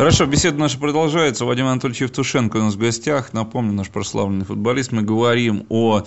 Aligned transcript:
Хорошо, 0.00 0.24
беседа 0.24 0.58
наша 0.58 0.78
продолжается. 0.78 1.44
Вадим 1.44 1.66
Анатольевич 1.66 2.00
Евтушенко 2.00 2.56
у 2.56 2.60
нас 2.60 2.74
в 2.74 2.78
гостях. 2.78 3.34
Напомню, 3.34 3.74
наш 3.74 3.90
прославленный 3.90 4.46
футболист. 4.46 4.92
Мы 4.92 5.02
говорим 5.02 5.66
о, 5.68 6.00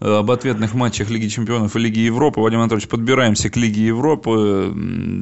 э, 0.00 0.18
об 0.18 0.32
ответных 0.32 0.74
матчах 0.74 1.10
Лиги 1.10 1.28
Чемпионов 1.28 1.76
и 1.76 1.78
Лиги 1.78 2.00
Европы. 2.00 2.40
Вадим 2.40 2.58
Анатольевич, 2.58 2.88
подбираемся 2.88 3.48
к 3.48 3.56
Лиге 3.56 3.86
Европы. 3.86 4.74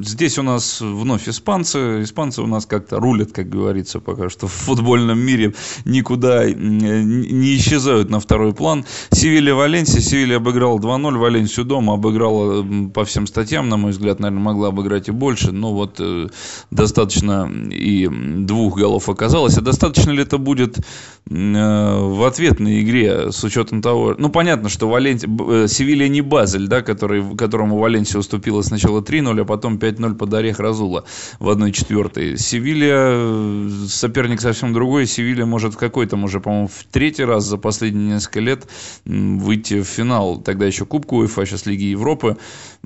Здесь 0.02 0.38
у 0.38 0.42
нас 0.42 0.80
вновь 0.80 1.28
испанцы. 1.28 2.02
Испанцы 2.02 2.40
у 2.40 2.46
нас 2.46 2.64
как-то 2.64 2.98
рулят, 2.98 3.32
как 3.32 3.50
говорится, 3.50 4.00
пока 4.00 4.30
что 4.30 4.46
в 4.46 4.52
футбольном 4.52 5.18
мире 5.18 5.52
никуда 5.84 6.50
не 6.50 7.56
исчезают 7.58 8.08
на 8.08 8.20
второй 8.20 8.54
план. 8.54 8.86
Севилья 9.10 9.54
Валенсия. 9.54 10.00
Севилья 10.00 10.36
обыграла 10.36 10.78
2-0. 10.78 11.18
Валенсию 11.18 11.66
дома 11.66 11.92
обыграла 11.92 12.64
по 12.88 13.04
всем 13.04 13.26
статьям, 13.26 13.68
на 13.68 13.76
мой 13.76 13.90
взгляд, 13.90 14.18
наверное, 14.18 14.42
могла 14.42 14.68
обыграть 14.68 15.08
и 15.08 15.12
больше. 15.12 15.52
Но 15.52 15.74
вот 15.74 15.96
э, 15.98 16.28
достаточно 16.70 17.52
и 17.70 18.13
двух 18.46 18.78
голов 18.78 19.08
оказалось. 19.08 19.56
А 19.58 19.60
достаточно 19.60 20.10
ли 20.10 20.22
это 20.22 20.38
будет 20.38 20.78
э, 20.78 20.82
в 21.28 22.26
ответной 22.26 22.80
игре 22.80 23.32
с 23.32 23.42
учетом 23.44 23.82
того... 23.82 24.14
Ну, 24.18 24.28
понятно, 24.28 24.68
что 24.68 24.88
Валенти... 24.88 25.26
Э, 25.26 25.66
Севилья 25.68 26.08
не 26.08 26.20
Базель, 26.20 26.68
да, 26.68 26.82
который, 26.82 27.36
которому 27.36 27.78
Валенсия 27.78 28.18
уступила 28.18 28.62
сначала 28.62 29.00
3-0, 29.00 29.40
а 29.40 29.44
потом 29.44 29.76
5-0 29.76 30.14
под 30.14 30.34
орех 30.34 30.58
разула 30.58 31.04
в 31.38 31.48
1-4. 31.48 32.36
Севилья 32.36 33.12
э, 33.14 33.68
соперник 33.88 34.40
совсем 34.40 34.72
другой. 34.72 35.06
Севилья 35.06 35.46
может 35.46 35.74
в 35.74 35.78
какой-то, 35.78 36.16
уже, 36.16 36.40
по-моему, 36.40 36.68
в 36.68 36.84
третий 36.92 37.24
раз 37.24 37.44
за 37.44 37.58
последние 37.58 38.14
несколько 38.14 38.40
лет 38.40 38.66
выйти 39.04 39.80
в 39.80 39.84
финал. 39.84 40.38
Тогда 40.38 40.66
еще 40.66 40.84
Кубку 40.84 41.16
УЕФА, 41.16 41.46
сейчас 41.46 41.66
Лиги 41.66 41.84
Европы. 41.84 42.36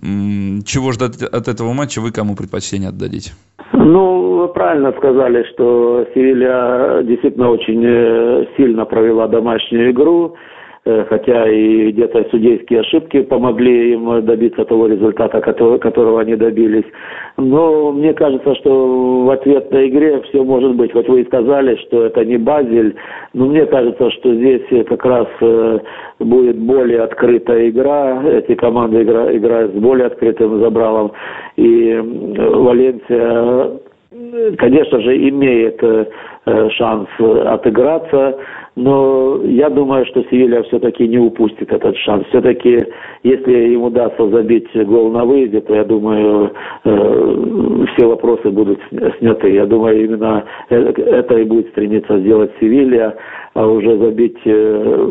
Чего 0.01 0.92
ждать 0.92 1.23
от 1.23 1.48
этого 1.48 1.73
матча, 1.73 2.01
вы 2.01 2.12
кому 2.12 2.37
предпочтение 2.37 2.88
отдадите? 2.88 3.32
Ну, 3.73 4.48
правильно 4.48 4.92
сказали, 5.19 5.43
что 5.55 6.07
Севилья 6.15 7.02
действительно 7.02 7.51
очень 7.51 7.83
э, 7.85 8.47
сильно 8.57 8.85
провела 8.85 9.27
домашнюю 9.27 9.91
игру. 9.91 10.37
Э, 10.85 11.05
хотя 11.09 11.47
и 11.51 11.91
где-то 11.91 12.25
судейские 12.30 12.80
ошибки 12.80 13.23
помогли 13.23 13.93
им 13.95 14.25
добиться 14.25 14.65
того 14.65 14.87
результата, 14.87 15.41
которого 15.41 16.21
они 16.21 16.37
добились. 16.37 16.85
Но 17.37 17.91
мне 17.93 18.15
кажется, 18.15 18.55
что 18.55 19.25
в 19.25 19.30
ответной 19.30 19.88
игре 19.88 20.23
все 20.29 20.45
может 20.45 20.77
быть. 20.77 20.93
Хоть 20.93 21.09
вы 21.09 21.23
и 21.23 21.27
сказали, 21.27 21.77
что 21.87 22.07
это 22.07 22.25
не 22.25 22.37
Базель, 22.37 22.95
но 23.35 23.47
мне 23.47 23.66
кажется, 23.66 24.10
что 24.13 24.35
здесь 24.35 24.87
как 24.87 25.05
раз 25.05 25.27
э, 25.41 25.80
будет 26.21 26.57
более 26.57 27.03
открытая 27.03 27.69
игра. 27.71 28.23
Эти 28.25 28.55
команды 28.55 29.03
играют 29.03 29.75
с 29.75 29.79
более 29.79 30.07
открытым 30.07 30.60
забралом. 30.60 31.13
И 31.57 32.01
Валенсия, 32.38 33.79
конечно 34.57 35.01
же, 35.01 35.29
имеет 35.29 35.83
э, 35.83 36.07
шанс 36.71 37.09
отыграться 37.19 38.39
но 38.79 39.41
я 39.43 39.71
думаю, 39.71 40.07
что 40.07 40.23
Севилья 40.31 40.63
все-таки 40.63 41.09
не 41.09 41.19
упустит 41.19 41.73
этот 41.73 41.97
шанс. 41.97 42.25
Все-таки, 42.29 42.85
если 43.25 43.75
им 43.75 43.83
удастся 43.83 44.29
забить 44.29 44.69
гол 44.87 45.11
на 45.11 45.25
выезде, 45.25 45.61
то 45.61 45.75
я 45.75 45.83
думаю, 45.83 46.53
э, 46.85 47.85
все 47.93 48.07
вопросы 48.07 48.51
будут 48.51 48.79
сняты. 49.19 49.51
Я 49.51 49.66
думаю, 49.66 50.05
именно 50.05 50.45
это 50.69 51.39
и 51.39 51.45
будет 51.45 51.71
стремиться 51.71 52.21
сделать 52.21 52.53
Севилья, 52.61 53.16
а 53.55 53.66
уже 53.66 53.99
забить, 53.99 54.39
э, 54.45 55.09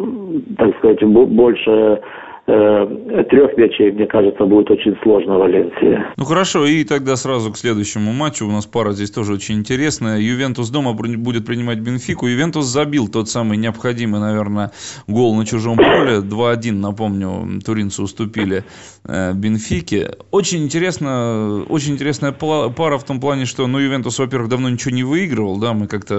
так 0.57 0.77
сказать, 0.77 1.03
больше 1.03 1.71
э, 1.71 1.97
трех 2.47 3.57
мячей, 3.57 3.91
мне 3.91 4.05
кажется, 4.07 4.45
будет 4.45 4.71
очень 4.71 4.95
сложно 5.03 5.37
Валенсии. 5.37 5.99
Ну 6.15 6.23
хорошо, 6.23 6.65
и 6.65 6.85
тогда 6.85 7.17
сразу 7.17 7.51
к 7.51 7.57
следующему 7.57 8.13
матчу. 8.13 8.47
У 8.47 8.51
нас 8.51 8.65
пара 8.65 8.93
здесь 8.93 9.11
тоже 9.11 9.33
очень 9.33 9.55
интересная. 9.55 10.17
Ювентус 10.19 10.69
дома 10.69 10.93
будет 10.93 11.45
принимать 11.45 11.79
Бенфику. 11.79 12.25
Ювентус 12.25 12.65
забил 12.65 13.09
тот 13.09 13.27
самый 13.27 13.57
необходимый, 13.57 14.21
наверное, 14.21 14.71
гол 15.07 15.35
на 15.35 15.45
чужом 15.45 15.75
поле. 15.75 16.19
2-1, 16.21 16.71
напомню, 16.71 17.59
туринцы 17.65 18.01
уступили 18.01 18.63
э, 19.03 19.33
Бенфике. 19.33 20.11
Очень 20.31 20.63
интересно, 20.63 21.65
очень 21.67 21.95
интересная 21.95 22.31
пара 22.31 22.97
в 22.97 23.03
том 23.03 23.19
плане, 23.19 23.43
что, 23.43 23.67
ну, 23.67 23.77
Ювентус, 23.77 24.19
во-первых, 24.19 24.49
давно 24.49 24.69
ничего 24.69 24.95
не 24.95 25.03
выигрывал, 25.03 25.57
да, 25.59 25.73
мы 25.73 25.87
как-то 25.87 26.15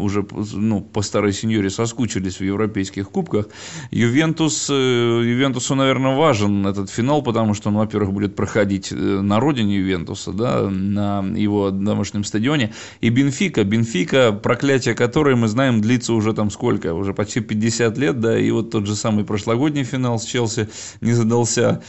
уже, 0.00 0.24
ну, 0.54 0.80
по 0.80 1.02
старой 1.02 1.32
сеньоре 1.32 1.70
соскучились 1.70 2.38
в 2.38 2.44
европейских 2.44 3.10
кубках. 3.10 3.48
Ювентус, 3.90 4.68
э, 4.70 4.72
Ювентус 4.72 5.55
Ювентусу, 5.56 5.74
наверное, 5.74 6.14
важен 6.14 6.66
этот 6.66 6.90
финал, 6.90 7.22
потому 7.22 7.54
что 7.54 7.70
он, 7.70 7.76
во-первых, 7.76 8.12
будет 8.12 8.36
проходить 8.36 8.92
э, 8.92 8.94
на 8.94 9.40
родине 9.40 9.76
Ювентуса, 9.76 10.32
да, 10.32 10.68
на 10.68 11.24
его 11.34 11.70
домашнем 11.70 12.24
стадионе. 12.24 12.74
И 13.00 13.08
Бенфика, 13.08 13.64
Бенфика, 13.64 14.32
проклятие 14.32 14.94
которой, 14.94 15.34
мы 15.34 15.48
знаем, 15.48 15.80
длится 15.80 16.12
уже 16.12 16.34
там 16.34 16.50
сколько? 16.50 16.92
Уже 16.92 17.14
почти 17.14 17.40
50 17.40 17.96
лет, 17.96 18.20
да, 18.20 18.38
и 18.38 18.50
вот 18.50 18.70
тот 18.70 18.86
же 18.86 18.94
самый 18.94 19.24
прошлогодний 19.24 19.84
финал 19.84 20.18
с 20.18 20.26
Челси 20.26 20.68
не 21.00 21.12
задался. 21.12 21.82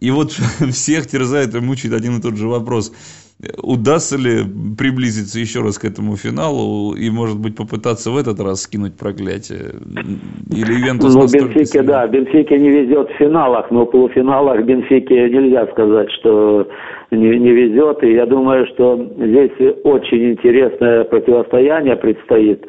И 0.00 0.10
вот 0.10 0.32
всех 0.72 1.06
терзает 1.06 1.54
и 1.54 1.60
мучает 1.60 1.92
один 1.92 2.18
и 2.18 2.22
тот 2.22 2.36
же 2.36 2.48
вопрос– 2.48 2.92
удастся 3.62 4.16
ли 4.16 4.44
приблизиться 4.78 5.38
еще 5.38 5.60
раз 5.60 5.78
к 5.78 5.84
этому 5.84 6.16
финалу 6.16 6.94
и, 6.94 7.10
может 7.10 7.40
быть, 7.40 7.56
попытаться 7.56 8.10
в 8.10 8.16
этот 8.16 8.40
раз 8.40 8.62
скинуть 8.62 8.96
проклятие? 8.96 9.72
Или 10.50 10.80
Ювентус 10.80 11.14
Ну, 11.14 11.22
Бенфике, 11.22 11.64
сильный? 11.64 11.88
да, 11.88 12.06
Бенфике 12.06 12.58
не 12.58 12.70
везет 12.70 13.10
в 13.10 13.16
финалах, 13.18 13.70
но 13.70 13.84
в 13.84 13.90
полуфиналах 13.90 14.64
Бенфике 14.64 15.28
нельзя 15.28 15.66
сказать, 15.68 16.10
что 16.20 16.68
не, 17.10 17.38
не 17.38 17.50
везет. 17.52 18.02
И 18.04 18.12
я 18.12 18.26
думаю, 18.26 18.66
что 18.74 18.96
здесь 19.16 19.52
очень 19.84 20.32
интересное 20.32 21.04
противостояние 21.04 21.96
предстоит. 21.96 22.64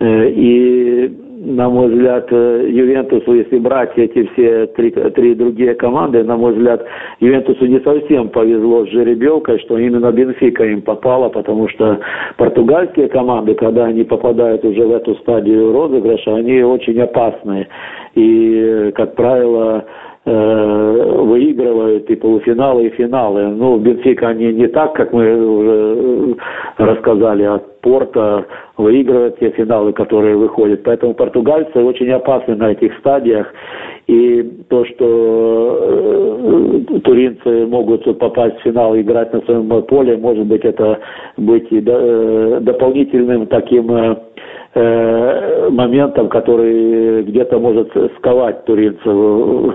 Э, 0.00 0.30
и 0.30 1.27
на 1.40 1.68
мой 1.68 1.88
взгляд, 1.88 2.26
э, 2.32 2.66
Ювентусу, 2.68 3.32
если 3.32 3.58
брать 3.58 3.96
эти 3.96 4.28
все 4.32 4.66
три, 4.66 4.90
три 4.90 5.34
другие 5.34 5.74
команды, 5.74 6.24
на 6.24 6.36
мой 6.36 6.52
взгляд, 6.52 6.84
Ювентусу 7.20 7.64
не 7.66 7.80
совсем 7.80 8.28
повезло 8.28 8.84
с 8.84 8.88
жеребьевкой, 8.88 9.60
что 9.60 9.78
именно 9.78 10.10
Бенфика 10.10 10.64
им 10.64 10.82
попала, 10.82 11.28
потому 11.28 11.68
что 11.68 12.00
португальские 12.36 13.08
команды, 13.08 13.54
когда 13.54 13.84
они 13.84 14.02
попадают 14.02 14.64
уже 14.64 14.84
в 14.84 14.92
эту 14.92 15.14
стадию 15.16 15.72
розыгрыша, 15.72 16.34
они 16.34 16.62
очень 16.62 17.00
опасные. 17.00 17.68
И, 18.14 18.92
как 18.96 19.14
правило, 19.14 19.84
выигрывают 20.28 22.10
и 22.10 22.16
полуфиналы, 22.16 22.86
и 22.86 22.90
финалы. 22.90 23.48
Ну, 23.48 23.78
Бенфика 23.78 24.28
они 24.28 24.52
не 24.52 24.66
так, 24.68 24.94
как 24.94 25.12
мы 25.12 25.36
уже 25.36 26.36
рассказали, 26.76 27.44
а 27.44 27.60
Порта 27.80 28.44
выигрывает 28.76 29.38
те 29.38 29.50
финалы, 29.50 29.92
которые 29.92 30.36
выходят. 30.36 30.82
Поэтому 30.84 31.14
португальцы 31.14 31.78
очень 31.78 32.10
опасны 32.10 32.56
на 32.56 32.72
этих 32.72 32.96
стадиях. 32.98 33.46
И 34.06 34.42
то, 34.68 34.84
что 34.84 35.78
э, 35.80 37.00
туринцы 37.00 37.66
могут 37.66 38.18
попасть 38.18 38.58
в 38.58 38.62
финал 38.62 38.94
и 38.94 39.02
играть 39.02 39.32
на 39.32 39.40
своем 39.42 39.68
поле, 39.82 40.16
может 40.16 40.46
быть, 40.46 40.64
это 40.64 40.98
быть 41.36 41.70
и 41.70 41.82
э, 41.86 42.58
дополнительным 42.62 43.46
таким 43.46 43.90
э, 43.92 44.16
э, 44.74 45.68
моментом, 45.70 46.28
который 46.28 47.22
где-то 47.24 47.58
может 47.58 47.92
сковать 48.16 48.64
туринцев 48.64 49.06
э, 49.06 49.70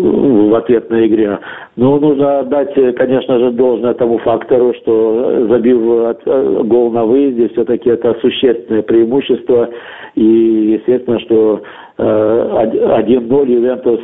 в 0.00 0.54
ответной 0.54 1.06
игре. 1.06 1.38
Но 1.76 1.98
нужно 1.98 2.40
отдать, 2.40 2.74
конечно 2.96 3.38
же, 3.38 3.50
должное 3.52 3.94
тому 3.94 4.18
фактору, 4.18 4.74
что 4.74 5.46
забив 5.48 5.78
э, 6.26 6.62
гол 6.64 6.90
на 6.90 7.04
выезде, 7.04 7.48
все-таки 7.48 7.90
это 7.90 8.14
существенное 8.20 8.82
преимущество. 8.82 9.68
И 10.14 10.78
естественно, 10.78 11.20
что 11.20 11.62
1-0 11.98 13.50
Ювентус 13.50 14.00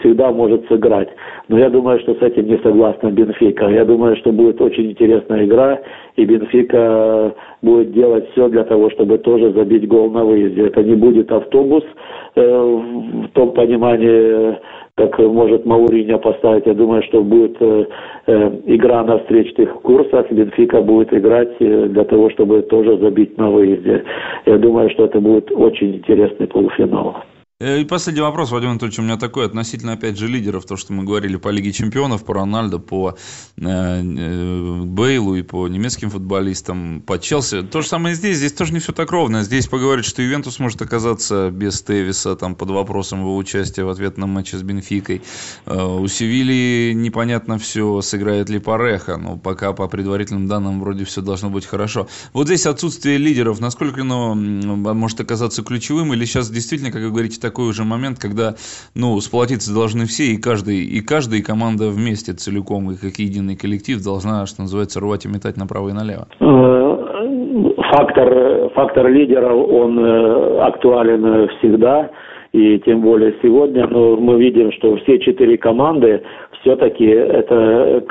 всегда 0.00 0.32
может 0.32 0.66
сыграть. 0.68 1.08
Но 1.48 1.58
я 1.58 1.70
думаю, 1.70 2.00
что 2.00 2.14
с 2.14 2.22
этим 2.22 2.46
не 2.46 2.58
согласна 2.58 3.10
Бенфика. 3.10 3.68
Я 3.68 3.84
думаю, 3.84 4.16
что 4.16 4.32
будет 4.32 4.60
очень 4.60 4.90
интересная 4.90 5.44
игра, 5.44 5.80
и 6.16 6.24
Бенфика 6.24 7.34
будет 7.62 7.92
делать 7.92 8.28
все 8.32 8.48
для 8.48 8.64
того, 8.64 8.90
чтобы 8.90 9.18
тоже 9.18 9.52
забить 9.52 9.86
гол 9.86 10.10
на 10.10 10.24
выезде. 10.24 10.66
Это 10.66 10.82
не 10.82 10.96
будет 10.96 11.30
автобус 11.30 11.84
э, 12.34 12.40
в 12.42 13.28
том 13.34 13.52
понимании, 13.52 14.58
как 14.96 15.18
может 15.18 15.66
Мауриньо 15.66 16.18
поставить. 16.18 16.64
Я 16.66 16.72
думаю, 16.72 17.02
что 17.02 17.22
будет 17.22 17.56
э, 17.60 17.84
э, 18.26 18.60
игра 18.64 19.04
на 19.04 19.18
встречных 19.18 19.74
курсах. 19.82 20.30
Бенфика 20.32 20.80
будет 20.80 21.12
играть 21.12 21.54
э, 21.60 21.86
для 21.88 22.04
того, 22.04 22.30
чтобы 22.30 22.62
тоже 22.62 22.96
забить 22.98 23.36
на 23.36 23.50
выезде. 23.50 24.04
Я 24.46 24.56
думаю, 24.56 24.88
что 24.90 25.04
это 25.04 25.20
будет 25.20 25.52
очень 25.52 25.96
интересный 25.96 26.46
полуфинал. 26.46 27.16
Э, 27.58 27.80
и 27.80 27.84
последний 27.84 28.20
вопрос, 28.20 28.50
Вадим 28.50 28.68
Анатольевич, 28.68 28.98
у 28.98 29.02
меня 29.02 29.16
такой 29.16 29.46
относительно, 29.46 29.92
опять 29.94 30.18
же, 30.18 30.28
лидеров, 30.28 30.66
то, 30.66 30.76
что 30.76 30.92
мы 30.92 31.04
говорили 31.04 31.36
по 31.36 31.48
Лиге 31.48 31.72
Чемпионов, 31.72 32.22
по 32.22 32.34
Рональдо, 32.34 32.78
по 32.78 33.16
э, 33.56 33.62
э, 33.64 34.80
Бейлу 34.82 35.36
и 35.36 35.40
по 35.40 35.66
немецким 35.66 36.10
футболистам, 36.10 37.00
по 37.00 37.18
Челси. 37.18 37.62
То 37.62 37.80
же 37.80 37.88
самое 37.88 38.14
здесь, 38.14 38.36
здесь 38.36 38.52
тоже 38.52 38.74
не 38.74 38.78
все 38.78 38.92
так 38.92 39.10
ровно. 39.10 39.42
Здесь 39.42 39.68
поговорить, 39.68 40.04
что 40.04 40.20
Ювентус 40.20 40.58
может 40.58 40.82
оказаться 40.82 41.48
без 41.50 41.80
Тевиса, 41.80 42.36
там, 42.36 42.56
под 42.56 42.68
вопросом 42.68 43.20
его 43.20 43.34
участия 43.34 43.84
в 43.84 43.88
ответном 43.88 44.28
матче 44.28 44.58
с 44.58 44.62
Бенфикой. 44.62 45.22
Э, 45.64 45.82
у 45.82 46.06
Севильи 46.08 46.92
непонятно 46.92 47.56
все, 47.56 48.02
сыграет 48.02 48.50
ли 48.50 48.58
Пареха, 48.58 49.16
но 49.16 49.38
пока 49.38 49.72
по 49.72 49.88
предварительным 49.88 50.46
данным 50.46 50.80
вроде 50.80 51.06
все 51.06 51.22
должно 51.22 51.48
быть 51.48 51.64
хорошо. 51.64 52.06
Вот 52.34 52.48
здесь 52.48 52.66
отсутствие 52.66 53.16
лидеров, 53.16 53.60
насколько 53.60 54.02
оно 54.02 54.34
может 54.34 55.22
оказаться 55.22 55.62
ключевым, 55.62 56.12
или 56.12 56.26
сейчас 56.26 56.50
действительно, 56.50 56.92
как 56.92 57.00
вы 57.00 57.08
говорите, 57.08 57.45
такой 57.48 57.68
уже 57.68 57.84
момент, 57.84 58.18
когда, 58.18 58.54
ну, 58.94 59.20
сплотиться 59.20 59.74
должны 59.74 60.04
все, 60.06 60.24
и 60.34 60.36
каждый, 60.48 60.78
и 60.96 61.00
каждая 61.00 61.42
команда 61.42 61.84
вместе 61.88 62.32
целиком, 62.32 62.90
и 62.90 62.96
как 62.96 63.14
единый 63.18 63.56
коллектив 63.56 64.02
должна, 64.02 64.46
что 64.46 64.62
называется, 64.62 65.00
рвать 65.00 65.24
и 65.26 65.28
метать 65.28 65.56
направо 65.56 65.90
и 65.90 65.92
налево. 65.92 66.26
Э, 66.40 66.46
фактор, 67.92 68.70
фактор 68.74 69.08
лидера, 69.08 69.52
он 69.54 69.98
э, 69.98 70.58
актуален 70.70 71.48
всегда, 71.58 72.10
и 72.52 72.78
тем 72.86 73.02
более 73.02 73.34
сегодня, 73.42 73.86
но 73.86 74.16
мы 74.16 74.40
видим, 74.40 74.72
что 74.72 74.96
все 74.96 75.18
четыре 75.18 75.58
команды 75.58 76.22
все-таки 76.66 77.06
это 77.06 77.54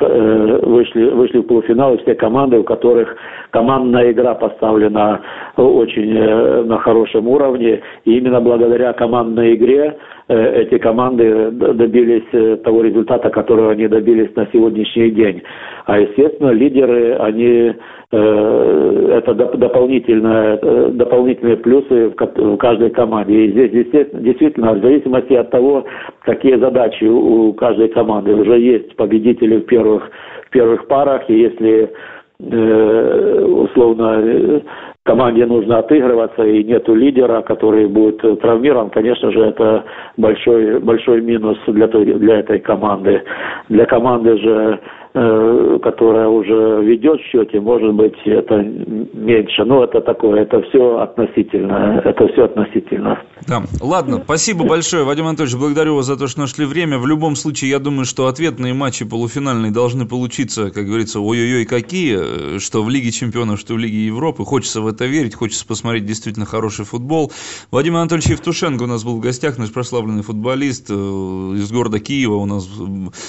э, 0.00 0.60
вышли, 0.62 1.10
вышли 1.10 1.38
в 1.38 1.42
полуфинал 1.42 1.94
и 1.94 1.98
все 1.98 2.14
команды, 2.14 2.58
у 2.58 2.64
которых 2.64 3.14
командная 3.50 4.12
игра 4.12 4.34
поставлена 4.34 5.20
очень 5.56 6.16
э, 6.16 6.62
на 6.62 6.78
хорошем 6.78 7.28
уровне. 7.28 7.82
И 8.06 8.16
именно 8.16 8.40
благодаря 8.40 8.94
командной 8.94 9.56
игре 9.56 9.98
э, 10.28 10.62
эти 10.62 10.78
команды 10.78 11.50
добились 11.50 12.62
того 12.62 12.80
результата, 12.80 13.28
которого 13.28 13.72
они 13.72 13.88
добились 13.88 14.34
на 14.34 14.46
сегодняшний 14.50 15.10
день. 15.10 15.42
А, 15.84 16.00
естественно, 16.00 16.50
лидеры, 16.50 17.14
они 17.16 17.74
это 18.10 19.34
дополнительные, 19.34 20.56
дополнительные 20.92 21.56
плюсы 21.56 22.12
в 22.16 22.56
каждой 22.56 22.90
команде. 22.90 23.46
И 23.46 23.50
здесь 23.50 23.70
действительно, 23.72 24.74
в 24.74 24.80
зависимости 24.80 25.32
от 25.34 25.50
того, 25.50 25.84
какие 26.20 26.56
задачи 26.56 27.04
у 27.04 27.52
каждой 27.54 27.88
команды, 27.88 28.34
уже 28.34 28.60
есть 28.60 28.94
победители 28.96 29.58
в 29.58 29.66
первых, 29.66 30.08
в 30.46 30.50
первых 30.50 30.86
парах, 30.86 31.28
и 31.28 31.38
если 31.38 31.90
э, 32.38 33.44
условно 33.44 34.62
команде 35.02 35.46
нужно 35.46 35.78
отыгрываться 35.78 36.44
и 36.44 36.64
нету 36.64 36.94
лидера, 36.94 37.40
который 37.42 37.86
будет 37.86 38.18
травмирован, 38.40 38.90
конечно 38.90 39.30
же, 39.30 39.40
это 39.40 39.84
большой, 40.16 40.80
большой 40.80 41.22
минус 41.22 41.56
для, 41.66 41.88
той, 41.88 42.04
для 42.04 42.40
этой 42.40 42.58
команды. 42.58 43.22
Для 43.68 43.86
команды 43.86 44.36
же 44.38 44.80
Э, 45.18 45.45
которая 45.86 46.26
уже 46.26 46.82
ведет 46.82 47.20
в 47.20 47.24
счете, 47.26 47.60
может 47.60 47.94
быть, 47.94 48.16
это 48.24 48.56
меньше. 48.56 49.64
Но 49.64 49.84
это 49.84 50.00
такое, 50.00 50.42
это 50.42 50.60
все 50.62 50.98
относительно. 50.98 52.02
Это 52.04 52.26
все 52.26 52.46
относительно. 52.46 53.22
Да. 53.46 53.62
Ладно, 53.80 54.20
спасибо 54.24 54.66
большое, 54.66 55.04
Вадим 55.04 55.26
Анатольевич, 55.26 55.56
благодарю 55.56 55.94
вас 55.94 56.06
за 56.06 56.16
то, 56.16 56.26
что 56.26 56.40
нашли 56.40 56.66
время. 56.66 56.98
В 56.98 57.06
любом 57.06 57.36
случае, 57.36 57.70
я 57.70 57.78
думаю, 57.78 58.04
что 58.04 58.26
ответные 58.26 58.74
матчи 58.74 59.08
полуфинальные 59.08 59.70
должны 59.70 60.06
получиться, 60.08 60.72
как 60.72 60.86
говорится, 60.86 61.20
ой-ой-ой, 61.20 61.64
какие, 61.66 62.58
что 62.58 62.82
в 62.82 62.90
Лиге 62.90 63.12
Чемпионов, 63.12 63.60
что 63.60 63.74
в 63.74 63.78
Лиге 63.78 64.06
Европы. 64.06 64.44
Хочется 64.44 64.80
в 64.80 64.88
это 64.88 65.04
верить, 65.04 65.36
хочется 65.36 65.64
посмотреть 65.64 66.04
действительно 66.04 66.46
хороший 66.46 66.84
футбол. 66.84 67.30
Вадим 67.70 67.94
Анатольевич 67.94 68.30
Евтушенко 68.30 68.82
у 68.82 68.88
нас 68.88 69.04
был 69.04 69.18
в 69.18 69.20
гостях, 69.20 69.56
наш 69.56 69.72
прославленный 69.72 70.24
футболист 70.24 70.90
э, 70.90 70.94
из 70.94 71.70
города 71.70 72.00
Киева. 72.00 72.34
У 72.34 72.46
нас 72.46 72.68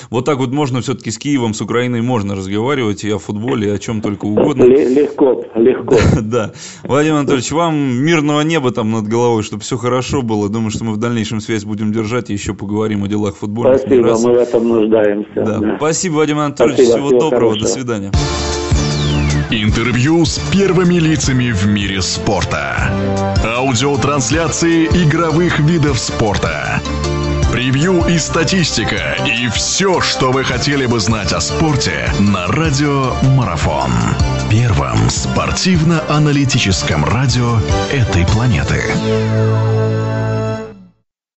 вот 0.09 0.25
так 0.25 0.39
вот 0.39 0.49
можно 0.49 0.81
все-таки 0.81 1.11
с 1.11 1.19
Киевом, 1.19 1.53
с 1.53 1.61
Украиной 1.61 2.01
можно 2.01 2.35
разговаривать 2.47 3.03
и 3.03 3.11
о 3.11 3.19
футболе, 3.19 3.67
и 3.67 3.71
о 3.71 3.77
чем 3.77 4.01
только 4.01 4.25
угодно. 4.25 4.63
Легко, 4.63 5.43
легко. 5.55 5.97
Да. 6.21 6.51
Владимир 6.83 7.17
Анатольевич, 7.17 7.51
вам 7.51 7.75
мирного 7.75 8.41
неба 8.41 8.71
там 8.71 8.91
над 8.91 9.07
головой, 9.07 9.43
чтобы 9.43 9.63
все 9.63 9.77
хорошо 9.77 10.21
было. 10.21 10.49
Думаю, 10.49 10.71
что 10.71 10.83
мы 10.83 10.93
в 10.93 10.97
дальнейшем 10.97 11.39
связь 11.41 11.63
будем 11.63 11.91
держать 11.91 12.29
и 12.29 12.33
еще 12.33 12.53
поговорим 12.53 13.03
о 13.03 13.07
делах 13.07 13.35
футбола. 13.35 13.77
Спасибо, 13.77 14.17
мы 14.17 14.33
в 14.33 14.37
этом 14.37 14.67
нуждаемся. 14.67 15.31
Да. 15.35 15.59
Да. 15.59 15.75
Спасибо, 15.77 16.13
Владимир 16.15 16.41
Анатольевич. 16.41 16.79
Спасибо, 16.79 16.97
всего, 16.97 17.07
всего 17.07 17.19
доброго. 17.19 17.51
Хорошего. 17.51 17.67
До 17.67 17.73
свидания. 17.73 18.11
Интервью 19.49 20.25
с 20.25 20.39
первыми 20.51 20.95
лицами 20.95 21.51
в 21.51 21.67
мире 21.67 22.01
спорта. 22.01 22.91
Аудиотрансляции 23.45 24.87
игровых 24.87 25.59
видов 25.59 25.97
спорта 25.99 26.81
превью 27.51 28.05
и 28.07 28.17
статистика 28.17 29.17
и 29.25 29.47
все, 29.49 30.01
что 30.01 30.31
вы 30.31 30.43
хотели 30.43 30.85
бы 30.85 30.99
знать 30.99 31.33
о 31.33 31.41
спорте 31.41 32.11
на 32.19 32.47
радио 32.47 33.13
Марафон. 33.35 33.91
Первом 34.49 35.09
спортивно-аналитическом 35.09 37.05
радио 37.05 37.59
этой 37.91 38.25
планеты. 38.25 39.96